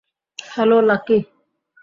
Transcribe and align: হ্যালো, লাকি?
হ্যালো, 0.39 0.77
লাকি? 0.81 1.17